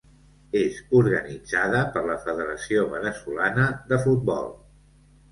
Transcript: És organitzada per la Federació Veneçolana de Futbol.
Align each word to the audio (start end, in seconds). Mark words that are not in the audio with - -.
És 0.59 0.77
organitzada 0.99 1.81
per 1.97 2.01
la 2.07 2.15
Federació 2.23 2.85
Veneçolana 2.93 3.67
de 3.93 4.01
Futbol. 4.07 4.49